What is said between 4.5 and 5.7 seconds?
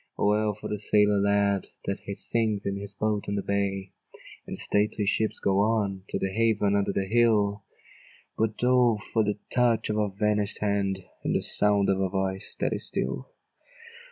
the stately ships go